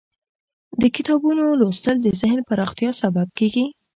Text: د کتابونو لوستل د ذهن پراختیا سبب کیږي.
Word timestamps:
د 0.81 0.83
کتابونو 0.95 1.43
لوستل 1.59 1.95
د 2.01 2.07
ذهن 2.21 2.39
پراختیا 2.49 2.91
سبب 3.01 3.27
کیږي. 3.37 3.65